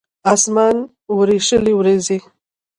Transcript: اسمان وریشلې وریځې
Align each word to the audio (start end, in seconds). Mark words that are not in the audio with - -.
اسمان 0.33 0.75
وریشلې 1.17 1.73
وریځې 1.75 2.17